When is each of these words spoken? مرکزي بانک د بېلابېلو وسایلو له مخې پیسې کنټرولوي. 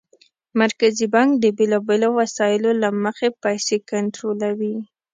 مرکزي 0.61 1.05
بانک 1.13 1.29
د 1.43 1.45
بېلابېلو 1.57 2.09
وسایلو 2.19 2.71
له 2.81 2.89
مخې 3.03 3.27
پیسې 3.43 3.75
کنټرولوي. 3.91 4.75